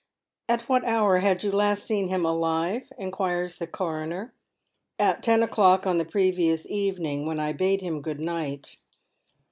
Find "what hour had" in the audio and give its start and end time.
0.67-1.43